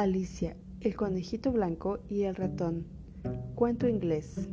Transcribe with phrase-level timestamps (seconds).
[0.00, 2.86] Alicia, el conejito blanco y el ratón.
[3.54, 4.48] Cuento inglés.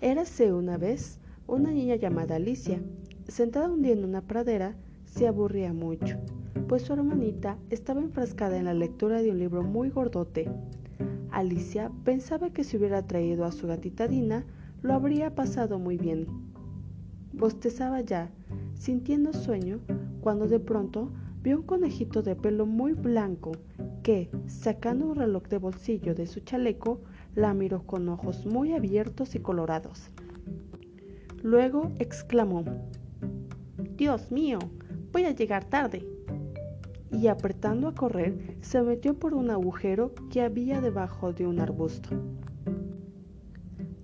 [0.00, 2.82] Érase una vez una niña llamada Alicia.
[3.28, 6.18] Sentada un día en una pradera, se aburría mucho,
[6.66, 10.50] pues su hermanita estaba enfrascada en la lectura de un libro muy gordote.
[11.30, 14.46] Alicia pensaba que si hubiera traído a su gatita Dina,
[14.82, 16.26] lo habría pasado muy bien.
[17.32, 18.32] Bostezaba ya,
[18.74, 19.78] sintiendo sueño,
[20.22, 21.12] cuando de pronto
[21.42, 23.52] vio un conejito de pelo muy blanco
[24.02, 27.00] que, sacando un reloj de bolsillo de su chaleco,
[27.34, 30.10] la miró con ojos muy abiertos y colorados.
[31.42, 32.64] Luego exclamó,
[33.96, 34.58] Dios mío,
[35.12, 36.06] voy a llegar tarde.
[37.12, 42.10] Y apretando a correr, se metió por un agujero que había debajo de un arbusto.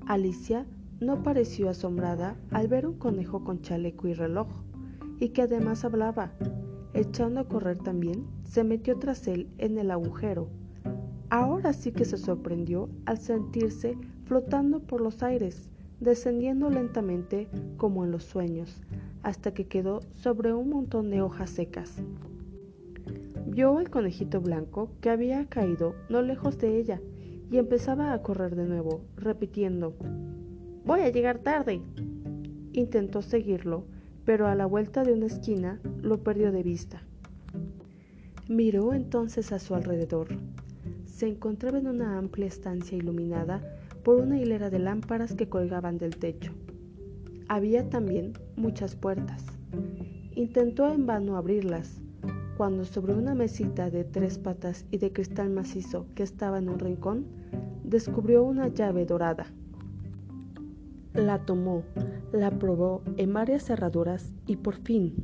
[0.07, 0.67] Alicia
[1.01, 4.49] no pareció asombrada al ver un conejo con chaleco y reloj,
[5.19, 6.33] y que además hablaba,
[6.95, 10.49] echando a correr también, se metió tras él en el agujero.
[11.31, 15.69] Ahora sí que se sorprendió al sentirse flotando por los aires,
[16.01, 18.83] descendiendo lentamente como en los sueños,
[19.23, 22.03] hasta que quedó sobre un montón de hojas secas.
[23.47, 27.01] Vio al conejito blanco que había caído no lejos de ella
[27.51, 29.95] y empezaba a correr de nuevo, repitiendo,
[30.85, 31.81] Voy a llegar tarde.
[32.73, 33.85] Intentó seguirlo,
[34.25, 37.03] pero a la vuelta de una esquina lo perdió de vista.
[38.49, 40.29] Miró entonces a su alrededor.
[41.07, 43.61] Se encontraba en una amplia estancia iluminada
[44.03, 46.53] por una hilera de lámparas que colgaban del techo.
[47.49, 49.45] Había también muchas puertas.
[50.35, 52.01] Intentó en vano abrirlas,
[52.57, 56.79] cuando sobre una mesita de tres patas y de cristal macizo que estaba en un
[56.79, 57.27] rincón,
[57.85, 59.47] descubrió una llave dorada.
[61.15, 61.83] La tomó,
[62.33, 65.15] la probó en varias cerraduras y por fin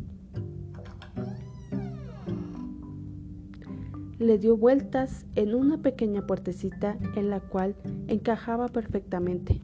[4.19, 7.77] le dio vueltas en una pequeña puertecita en la cual
[8.09, 9.63] encajaba perfectamente.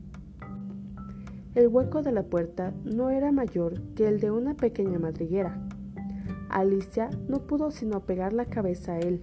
[1.57, 5.59] El hueco de la puerta no era mayor que el de una pequeña madriguera.
[6.49, 9.23] Alicia no pudo sino pegar la cabeza a él,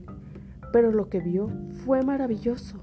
[0.73, 1.49] pero lo que vio
[1.85, 2.81] fue maravilloso.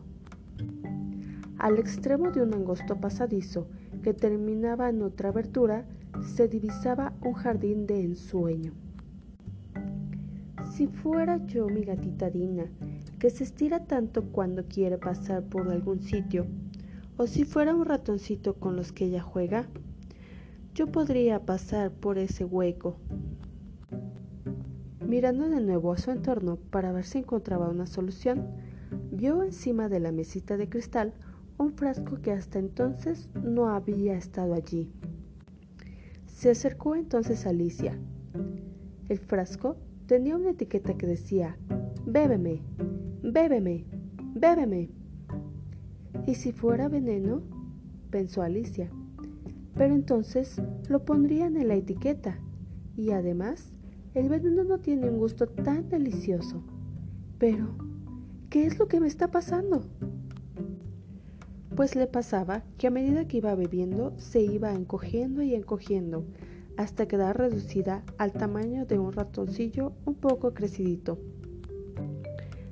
[1.58, 3.66] Al extremo de un angosto pasadizo
[4.08, 5.84] que terminaba en otra abertura,
[6.22, 8.72] se divisaba un jardín de ensueño.
[10.72, 12.70] Si fuera yo mi gatita Dina,
[13.18, 16.46] que se estira tanto cuando quiere pasar por algún sitio,
[17.18, 19.68] o si fuera un ratoncito con los que ella juega,
[20.74, 22.96] yo podría pasar por ese hueco.
[25.06, 28.46] Mirando de nuevo a su entorno para ver si encontraba una solución,
[29.12, 31.12] vio encima de la mesita de cristal
[31.58, 34.92] un frasco que hasta entonces no había estado allí.
[36.26, 37.98] Se acercó entonces a Alicia.
[39.08, 39.76] El frasco
[40.06, 41.58] tenía una etiqueta que decía,
[42.06, 42.62] Bébeme,
[43.22, 43.84] bébeme,
[44.34, 44.90] bébeme.
[46.26, 47.42] ¿Y si fuera veneno?
[48.10, 48.90] pensó Alicia.
[49.74, 52.38] Pero entonces lo pondrían en la etiqueta.
[52.96, 53.72] Y además,
[54.14, 56.62] el veneno no tiene un gusto tan delicioso.
[57.38, 57.68] Pero,
[58.48, 59.84] ¿qué es lo que me está pasando?
[61.78, 66.24] Pues le pasaba que a medida que iba bebiendo se iba encogiendo y encogiendo
[66.76, 71.20] hasta quedar reducida al tamaño de un ratoncillo un poco crecidito.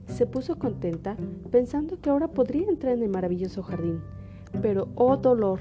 [0.08, 1.16] Se puso contenta
[1.52, 4.00] pensando que ahora podría entrar en el maravilloso jardín,
[4.60, 5.60] pero ¡oh dolor!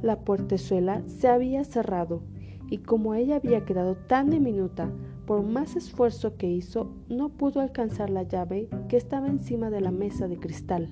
[0.00, 2.22] La puertezuela se había cerrado
[2.70, 4.90] y como ella había quedado tan diminuta
[5.32, 9.90] por más esfuerzo que hizo, no pudo alcanzar la llave que estaba encima de la
[9.90, 10.90] mesa de cristal.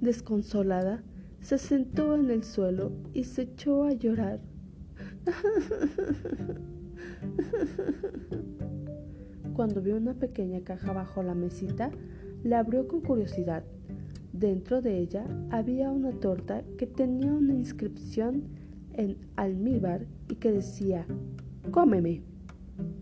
[0.00, 1.02] Desconsolada,
[1.40, 4.40] se sentó en el suelo y se echó a llorar.
[9.52, 11.90] Cuando vio una pequeña caja bajo la mesita,
[12.44, 13.64] la abrió con curiosidad.
[14.32, 18.44] Dentro de ella había una torta que tenía una inscripción
[18.92, 21.04] en almíbar y que decía,
[21.72, 22.29] cómeme.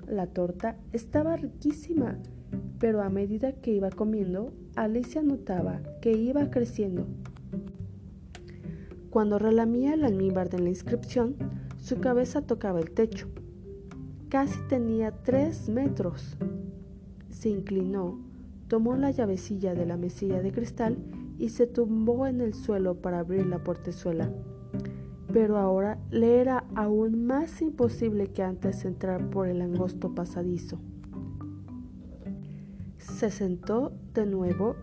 [0.06, 2.18] La torta estaba riquísima,
[2.78, 7.06] pero a medida que iba comiendo, Alicia notaba que iba creciendo.
[9.10, 11.36] Cuando relamía el almíbar de la inscripción,
[11.78, 13.28] su cabeza tocaba el techo.
[14.28, 16.36] Casi tenía tres metros.
[17.30, 18.20] Se inclinó,
[18.68, 20.98] tomó la llavecilla de la mesilla de cristal
[21.38, 24.30] y se tumbó en el suelo para abrir la portezuela
[25.32, 30.80] pero ahora le era aún más imposible que antes entrar por el angosto pasadizo.
[32.98, 34.76] Se sentó de nuevo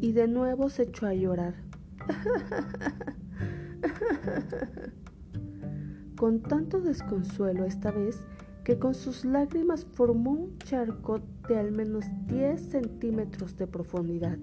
[0.00, 1.54] y de nuevo se echó a llorar.
[6.16, 8.24] Con tanto desconsuelo esta vez
[8.64, 14.38] que con sus lágrimas formó un charco de al menos 10 centímetros de profundidad.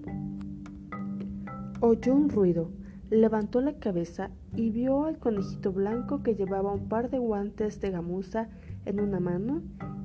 [1.80, 2.70] Oyó un ruido,
[3.10, 7.90] levantó la cabeza y vio al conejito blanco que llevaba un par de guantes de
[7.90, 8.48] gamuza
[8.84, 9.62] en una mano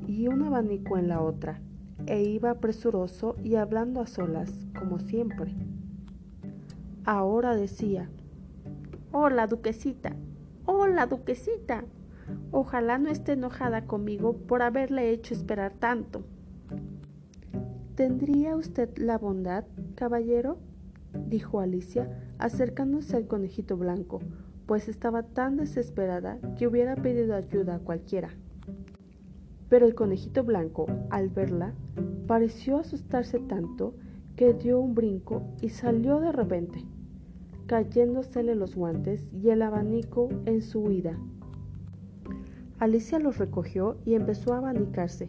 [0.07, 1.61] y un abanico en la otra,
[2.07, 5.53] e iba presuroso y hablando a solas, como siempre.
[7.05, 8.09] Ahora decía,
[9.11, 10.15] Hola, duquesita,
[10.65, 11.83] hola, duquesita.
[12.51, 16.23] Ojalá no esté enojada conmigo por haberle hecho esperar tanto.
[17.95, 19.65] ¿Tendría usted la bondad,
[19.95, 20.59] caballero?
[21.27, 24.19] Dijo Alicia, acercándose al conejito blanco,
[24.65, 28.29] pues estaba tan desesperada que hubiera pedido ayuda a cualquiera.
[29.67, 31.73] Pero el conejito blanco, al verla,
[32.27, 33.95] pareció asustarse tanto
[34.35, 36.85] que dio un brinco y salió de repente,
[37.67, 41.17] cayéndosele los guantes y el abanico en su huida.
[42.79, 45.27] Alicia los recogió y empezó a abanicarse,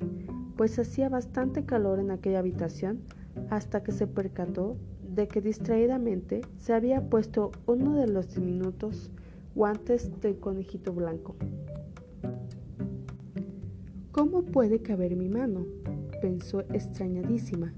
[0.56, 3.00] pues hacía bastante calor en aquella habitación
[3.50, 4.76] hasta que se percató
[5.20, 9.10] de que distraídamente se había puesto uno de los diminutos
[9.54, 11.36] guantes del conejito blanco.
[14.12, 15.66] ¿Cómo puede caber mi mano?
[16.22, 17.74] pensó extrañadísima.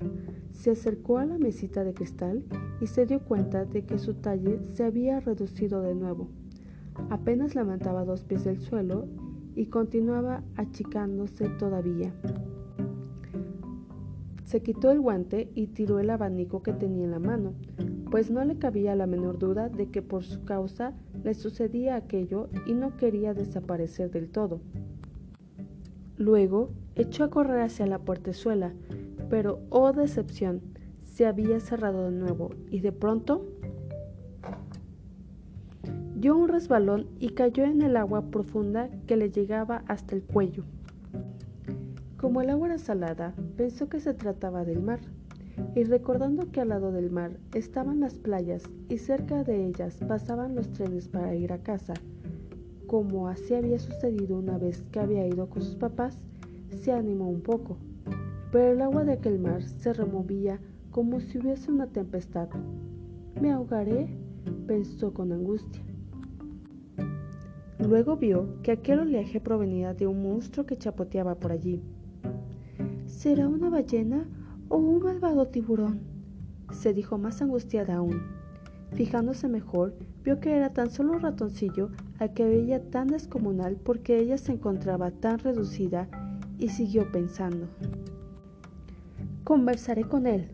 [0.52, 2.44] Se acercó a la mesita de cristal
[2.80, 6.28] y se dio cuenta de que su talle se había reducido de nuevo.
[7.10, 9.08] Apenas levantaba dos pies del suelo
[9.56, 12.12] y continuaba achicándose todavía.
[14.52, 17.54] Se quitó el guante y tiró el abanico que tenía en la mano,
[18.10, 20.92] pues no le cabía la menor duda de que por su causa
[21.24, 24.60] le sucedía aquello y no quería desaparecer del todo.
[26.18, 28.74] Luego echó a correr hacia la puertezuela,
[29.30, 30.60] pero oh decepción,
[31.02, 33.46] se había cerrado de nuevo y de pronto
[36.14, 40.64] dio un resbalón y cayó en el agua profunda que le llegaba hasta el cuello.
[42.22, 45.00] Como el agua era salada, pensó que se trataba del mar,
[45.74, 50.54] y recordando que al lado del mar estaban las playas y cerca de ellas pasaban
[50.54, 51.94] los trenes para ir a casa,
[52.86, 56.22] como así había sucedido una vez que había ido con sus papás,
[56.70, 57.76] se animó un poco,
[58.52, 60.60] pero el agua de aquel mar se removía
[60.92, 62.48] como si hubiese una tempestad.
[63.40, 64.06] Me ahogaré,
[64.68, 65.82] pensó con angustia.
[67.80, 71.82] Luego vio que aquel oleaje provenía de un monstruo que chapoteaba por allí.
[73.22, 74.26] ¿Será una ballena
[74.68, 76.00] o un malvado tiburón?
[76.72, 78.20] se dijo más angustiada aún.
[78.94, 84.18] Fijándose mejor, vio que era tan solo un ratoncillo al que veía tan descomunal porque
[84.18, 86.08] ella se encontraba tan reducida
[86.58, 87.68] y siguió pensando.
[89.44, 90.50] Conversaré con él.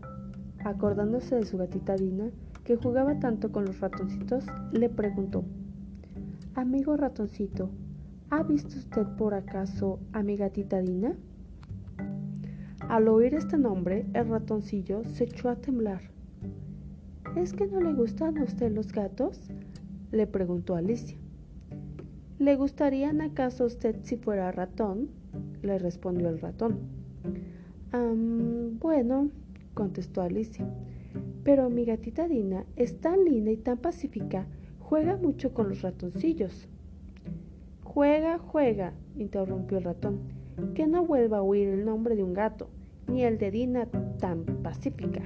[0.62, 2.28] Acordándose de su gatita Dina,
[2.64, 5.42] que jugaba tanto con los ratoncitos, le preguntó.
[6.54, 7.70] Amigo ratoncito,
[8.28, 11.16] ¿ha visto usted por acaso a mi gatita Dina?
[12.88, 16.00] Al oír este nombre, el ratoncillo se echó a temblar.
[17.36, 19.50] ¿Es que no le gustan a usted los gatos?
[20.10, 21.18] le preguntó Alicia.
[22.38, 25.10] ¿Le gustarían acaso a usted si fuera ratón?
[25.60, 26.78] le respondió el ratón.
[28.80, 29.28] bueno,
[29.74, 30.66] contestó Alicia.
[31.44, 34.46] Pero mi gatita Dina es tan linda y tan pacífica
[34.80, 36.66] Juega mucho con los ratoncillos.
[37.84, 40.20] Juega, juega, interrumpió el ratón.
[40.74, 42.70] Que no vuelva a oír el nombre de un gato,
[43.08, 43.86] ni el de Dina
[44.18, 45.22] tan pacífica.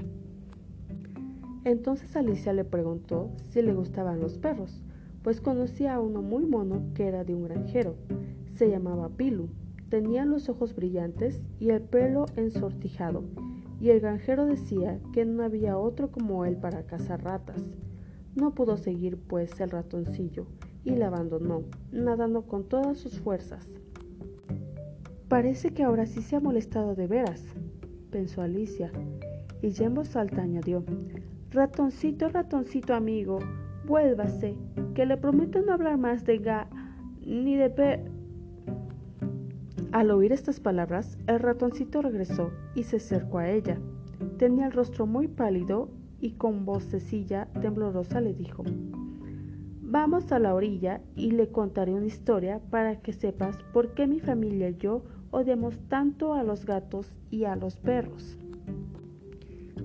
[1.64, 4.82] Entonces Alicia le preguntó si le gustaban los perros,
[5.22, 7.94] pues conocía a uno muy mono que era de un granjero.
[8.50, 9.48] Se llamaba Pilu,
[9.88, 13.24] tenía los ojos brillantes y el pelo ensortijado,
[13.80, 17.62] y el granjero decía que no había otro como él para cazar ratas.
[18.34, 20.46] No pudo seguir, pues, el ratoncillo
[20.84, 21.62] y la abandonó,
[21.92, 23.70] nadando con todas sus fuerzas.
[25.28, 27.44] Parece que ahora sí se ha molestado de veras,
[28.12, 28.92] pensó Alicia,
[29.62, 30.85] y ya en voz alta añadió,
[31.50, 33.40] Ratoncito, ratoncito amigo,
[33.85, 34.54] vuélvase,
[34.95, 36.69] que le prometo no hablar más de ga
[37.26, 38.04] ni de pe...
[39.90, 43.78] Al oír estas palabras, el ratoncito regresó y se acercó a ella.
[44.38, 45.90] Tenía el rostro muy pálido
[46.21, 48.64] y con vocecilla temblorosa le dijo,
[49.83, 54.21] Vamos a la orilla y le contaré una historia para que sepas por qué mi
[54.21, 58.38] familia y yo odiamos tanto a los gatos y a los perros.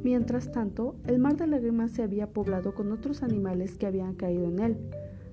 [0.03, 4.45] Mientras tanto, el mar de lágrimas se había poblado con otros animales que habían caído
[4.45, 4.77] en él.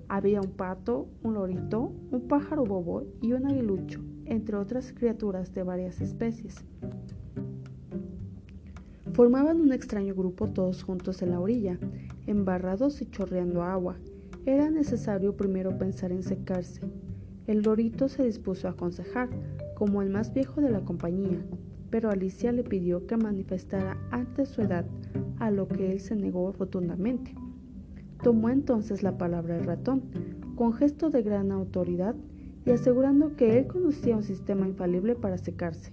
[0.08, 5.64] Había un pato, un lorito, un pájaro bobo y un aguilucho, entre otras criaturas de
[5.64, 6.64] varias especies.
[9.12, 11.78] Formaban un extraño grupo todos juntos en la orilla,
[12.26, 13.96] embarrados y chorreando agua.
[14.46, 16.80] Era necesario primero pensar en secarse.
[17.46, 19.28] El lorito se dispuso a aconsejar,
[19.74, 21.38] como el más viejo de la compañía,
[21.90, 24.84] pero Alicia le pidió que manifestara antes su edad,
[25.38, 27.34] a lo que él se negó rotundamente.
[28.22, 30.02] Tomó entonces la palabra el ratón,
[30.56, 32.14] con gesto de gran autoridad
[32.64, 35.92] y asegurando que él conocía un sistema infalible para secarse.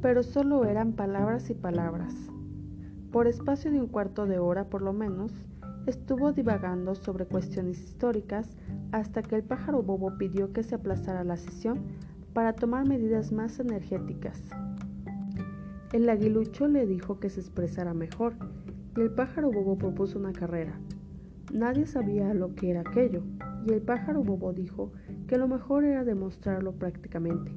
[0.00, 2.14] Pero solo eran palabras y palabras.
[3.10, 5.32] Por espacio de un cuarto de hora por lo menos,
[5.86, 8.56] estuvo divagando sobre cuestiones históricas
[8.92, 11.80] hasta que el pájaro bobo pidió que se aplazara la sesión
[12.34, 14.50] para tomar medidas más energéticas.
[15.92, 18.34] El aguilucho le dijo que se expresara mejor
[18.96, 20.78] y el pájaro bobo propuso una carrera.
[21.52, 23.22] Nadie sabía lo que era aquello
[23.64, 24.92] y el pájaro bobo dijo
[25.28, 27.52] que lo mejor era demostrarlo prácticamente.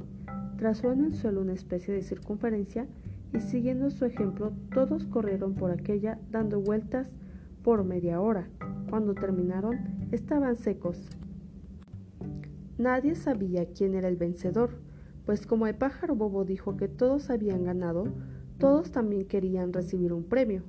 [0.58, 2.86] Trazó en el suelo una especie de circunferencia
[3.34, 7.10] y siguiendo su ejemplo todos corrieron por aquella dando vueltas
[7.64, 8.48] por media hora.
[8.90, 9.80] Cuando terminaron
[10.12, 11.10] estaban secos
[12.78, 14.70] Nadie sabía quién era el vencedor,
[15.26, 18.06] pues como el pájaro bobo dijo que todos habían ganado,
[18.60, 20.62] todos también querían recibir un premio.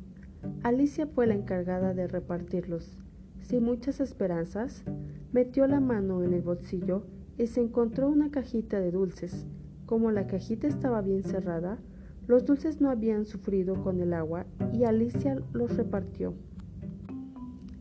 [0.63, 2.99] Alicia fue la encargada de repartirlos.
[3.43, 4.85] Sin muchas esperanzas,
[5.33, 7.05] metió la mano en el bolsillo
[7.37, 9.47] y se encontró una cajita de dulces.
[9.87, 11.79] Como la cajita estaba bien cerrada,
[12.27, 16.35] los dulces no habían sufrido con el agua y Alicia los repartió.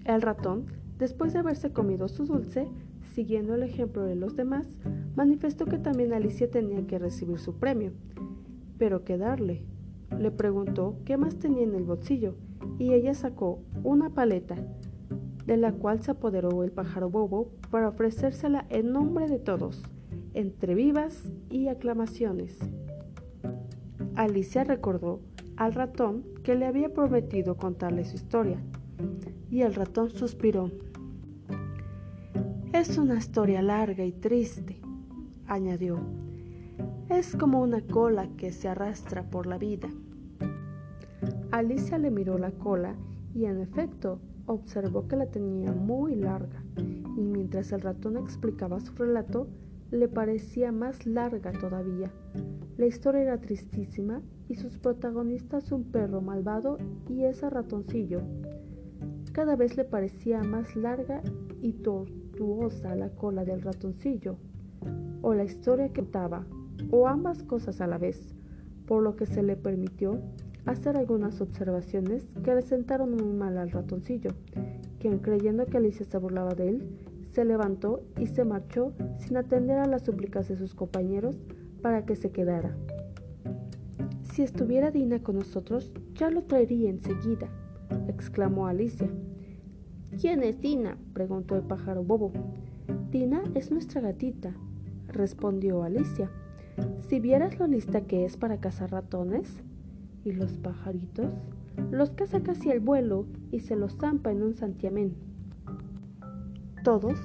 [0.05, 0.67] El ratón,
[0.99, 2.67] después de haberse comido su dulce,
[3.17, 4.71] siguiendo el ejemplo de los demás,
[5.15, 7.93] manifestó que también Alicia tenía que recibir su premio.
[8.77, 9.63] ¿Pero qué darle?
[10.19, 12.35] Le preguntó qué más tenía en el bolsillo
[12.77, 14.55] y ella sacó una paleta,
[15.47, 19.81] de la cual se apoderó el pájaro bobo para ofrecérsela en nombre de todos,
[20.35, 22.59] entre vivas y aclamaciones.
[24.13, 25.21] Alicia recordó
[25.55, 28.61] al ratón que le había prometido contarle su historia,
[29.49, 30.69] y el ratón suspiró.
[32.73, 34.81] Es una historia larga y triste,
[35.47, 35.99] añadió.
[37.09, 39.87] Es como una cola que se arrastra por la vida.
[41.51, 42.95] Alicia le miró la cola
[43.33, 48.93] y en efecto observó que la tenía muy larga y mientras el ratón explicaba su
[48.93, 49.47] relato
[49.89, 52.11] le parecía más larga todavía.
[52.77, 56.77] La historia era tristísima y sus protagonistas un perro malvado
[57.09, 58.21] y ese ratoncillo.
[59.31, 61.21] Cada vez le parecía más larga
[61.61, 62.26] y tortuosa
[62.95, 64.37] la cola del ratoncillo,
[65.21, 66.45] o la historia que contaba,
[66.91, 68.35] o ambas cosas a la vez,
[68.85, 70.19] por lo que se le permitió
[70.65, 74.31] hacer algunas observaciones que le sentaron muy mal al ratoncillo,
[74.99, 76.89] quien creyendo que Alicia se burlaba de él,
[77.31, 81.37] se levantó y se marchó sin atender a las súplicas de sus compañeros
[81.81, 82.75] para que se quedara.
[84.21, 87.49] Si estuviera Dina con nosotros, ya lo traería enseguida,
[88.07, 89.09] exclamó Alicia.
[90.19, 90.97] ¿Quién es Dina?
[91.13, 92.31] preguntó el pájaro bobo.
[93.11, 94.51] Dina es nuestra gatita,
[95.09, 96.31] respondió Alicia.
[97.07, 99.61] Si vieras lo lista que es para cazar ratones.
[100.25, 101.27] ¿Y los pajaritos?
[101.91, 105.13] Los caza casi al vuelo y se los zampa en un santiamén.
[106.83, 107.19] Todos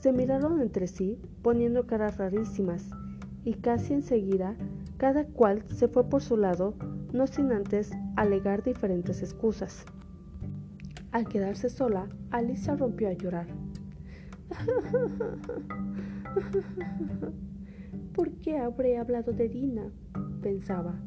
[0.00, 2.90] se miraron entre sí, poniendo caras rarísimas,
[3.44, 4.56] y casi enseguida
[4.96, 6.74] cada cual se fue por su lado,
[7.12, 9.86] no sin antes alegar diferentes excusas.
[11.12, 13.46] Al quedarse sola, Alicia rompió a llorar.
[18.14, 19.92] ¿Por qué habré hablado de Dina?
[20.40, 20.98] pensaba.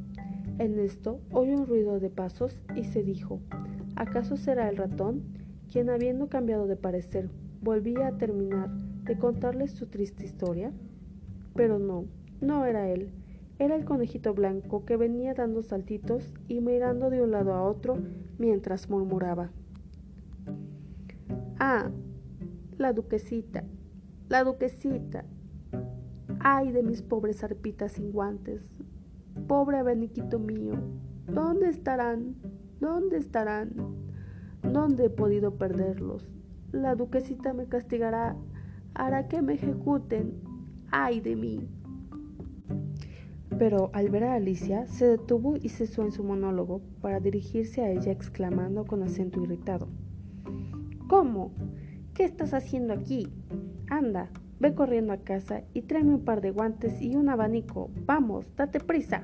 [0.60, 3.40] En esto oyó un ruido de pasos y se dijo,
[3.96, 5.24] ¿acaso será el ratón
[5.72, 7.32] quien, habiendo cambiado de parecer,
[7.64, 10.72] volvía a terminar de contarles su triste historia?
[11.56, 12.06] Pero no,
[12.42, 13.10] no era él,
[13.58, 17.98] era el conejito blanco que venía dando saltitos y mirando de un lado a otro
[18.38, 19.50] mientras murmuraba.
[21.60, 21.90] Ah,
[22.78, 23.64] la duquesita,
[24.28, 25.24] la duquesita.
[26.40, 28.62] Ay de mis pobres arpitas sin guantes.
[29.48, 30.74] Pobre abaniquito mío.
[31.28, 32.36] ¿Dónde estarán?
[32.82, 33.72] ¿Dónde estarán?
[34.64, 36.28] ¿Dónde he podido perderlos?
[36.74, 38.36] La duquesita me castigará,
[38.94, 40.34] hará que me ejecuten.
[40.92, 41.70] ¡Ay de mí!
[43.58, 47.92] Pero al ver a Alicia, se detuvo y cesó en su monólogo para dirigirse a
[47.92, 49.88] ella exclamando con acento irritado.
[51.16, 51.54] ¿Cómo?
[52.14, 53.32] ¿Qué estás haciendo aquí?
[53.90, 54.28] Anda,
[54.60, 57.90] ve corriendo a casa y tráeme un par de guantes y un abanico.
[58.06, 59.24] Vamos, date prisa.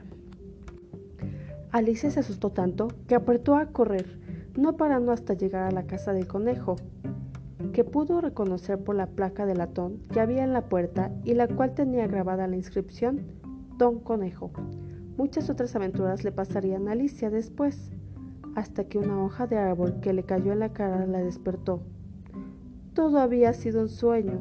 [1.70, 4.06] Alicia se asustó tanto que apretó a correr,
[4.58, 6.78] no parando hasta llegar a la casa del conejo,
[7.74, 11.50] que pudo reconocer por la placa de latón que había en la puerta y la
[11.50, 13.20] cual tenía grabada la inscripción
[13.78, 14.52] Don Conejo.
[15.18, 17.92] Muchas otras aventuras le pasarían a Alicia después
[18.56, 21.82] hasta que una hoja de árbol que le cayó en la cara la despertó.
[22.94, 24.40] Todo había sido un sueño.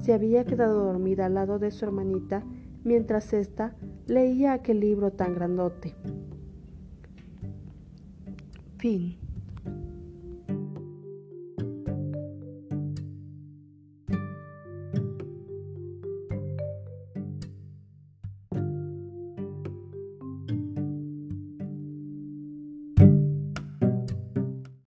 [0.00, 2.42] Se había quedado dormida al lado de su hermanita
[2.84, 3.74] mientras ésta
[4.06, 5.94] leía aquel libro tan grandote.
[8.78, 9.18] Fin.